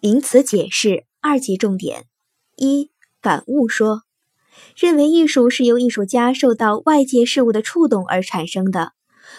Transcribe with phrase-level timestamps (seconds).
[0.00, 2.04] 名词解释二级重点：
[2.54, 4.02] 一、感悟说，
[4.76, 8.92] 认为艺术是由艺术家受到外界事物的触动而产生的。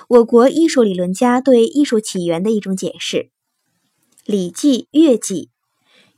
[0.10, 3.18] 我国艺术理论家对艺术起源的一种解释，
[4.26, 5.46] 《礼记·乐记》：“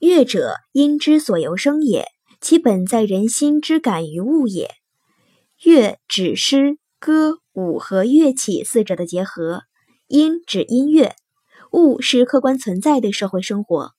[0.01, 2.07] 乐者，音之所由生也，
[2.41, 4.71] 其本在人心之感于物也。”
[5.63, 9.61] 乐指诗、歌、舞和乐器四者的结合，
[10.07, 11.15] 音指音乐，
[11.73, 13.93] 物是客观存在的社会生活。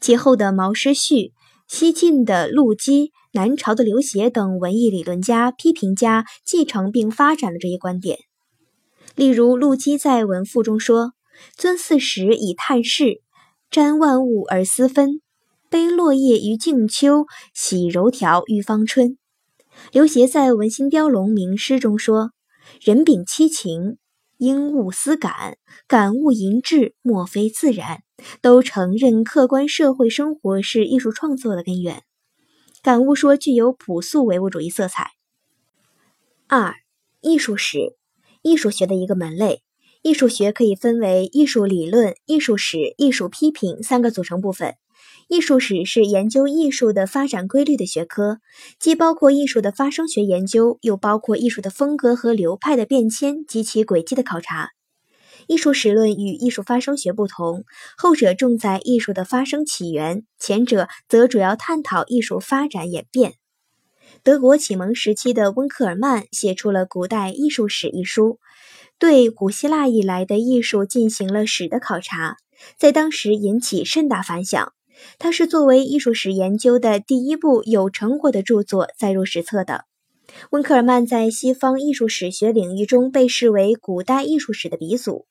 [0.00, 1.32] 其后的毛诗序、
[1.68, 8.18] 西晋的陆机、南朝的刘勰等文艺理论家、批评家继承并发展了这一观点。
[9.14, 11.12] 例如，陆机在《文赋》中说
[11.56, 13.20] ：“尊四时以探视，
[13.70, 15.20] 瞻万物而思分，
[15.68, 19.18] 悲落叶于静秋，喜柔条于芳春。”
[19.92, 22.30] 刘勰在《文心雕龙明诗》中说
[22.80, 23.96] ：“人秉七情，
[24.42, 25.56] 应物思感，
[25.86, 28.02] 感物吟志，莫非自然。”
[28.42, 32.02] 都承认客观社会生活是艺术创作的根源。
[32.82, 35.12] 感悟说具有朴素唯物主义色彩。
[36.48, 36.74] 二、
[37.20, 37.96] 艺术史，
[38.42, 39.62] 艺术学的一个门类。
[40.02, 44.74] 艺术学可以分为艺术理论、艺术史、艺术批评三个组成部分。
[45.28, 48.38] 艺术史是研究艺术的发展规律的学科，
[48.78, 54.70] 既包括艺术的发生学研究，又包括艺术的风格和流派的变迁及其轨迹的考察。
[55.48, 57.64] 艺术史论与艺术发生学不同，
[57.96, 63.34] 后者重在艺术的发生起源，前者则主要探讨艺术发展演变。
[64.22, 68.38] 德国启蒙时期的温克尔曼写出了《古代艺术史》一书，
[68.98, 72.36] 对古希腊以来的艺术进行了史的考察，
[72.78, 74.72] 在当时引起甚大反响。
[75.18, 79.84] 它是作为艺术史研究的第一部有成果的著作载入史册的。
[80.50, 85.26] 温克尔曼在西方艺术史学领域中被视为古代艺术史的鼻祖。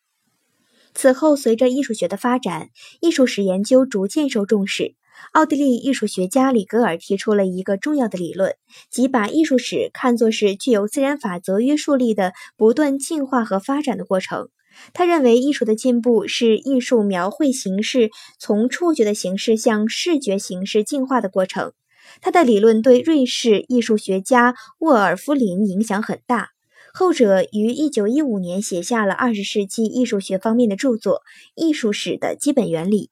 [0.94, 4.95] 此后，随着艺术学的发展，艺术史研究逐渐受重视。
[5.33, 8.55] 奥地利艺术学家里格尔提出了一个重要的理论，
[8.89, 14.49] 即把艺术史看作是具有自然法则约束力的不断进化和发展的过程。
[14.93, 18.09] 他认为，艺术的进步是艺术描绘形式
[18.39, 21.73] 从触觉的形式向视觉形式进化的过程。
[22.21, 26.49] 他的理论对瑞士艺术学家沃尔夫林影响很大。
[26.93, 31.17] 后者于一九一五年写下了二十世纪艺术学方面的著作
[31.55, 33.05] 《艺术史的基本原理》。